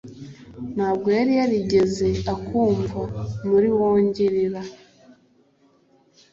Ntabwo 0.75 1.07
yari 1.17 1.33
yarigeze 1.39 2.07
akwumva 2.33 2.99
muri 3.49 3.67
wongorera 3.77 4.61